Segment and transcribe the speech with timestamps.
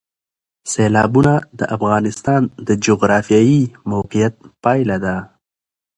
[0.71, 5.15] سیلابونه د افغانستان د جغرافیایي موقیعت پایله ده.